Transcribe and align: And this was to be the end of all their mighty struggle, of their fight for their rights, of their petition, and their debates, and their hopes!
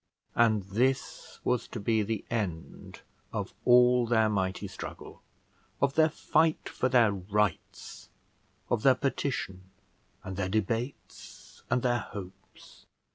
And 0.33 0.63
this 0.63 1.39
was 1.43 1.67
to 1.67 1.79
be 1.79 2.01
the 2.01 2.25
end 2.31 3.01
of 3.31 3.53
all 3.65 4.07
their 4.07 4.29
mighty 4.29 4.67
struggle, 4.67 5.21
of 5.79 5.93
their 5.93 6.09
fight 6.09 6.67
for 6.67 6.89
their 6.89 7.11
rights, 7.11 8.09
of 8.71 8.81
their 8.81 8.95
petition, 8.95 9.69
and 10.23 10.37
their 10.37 10.49
debates, 10.49 11.61
and 11.69 11.83
their 11.83 11.99
hopes! 11.99 12.87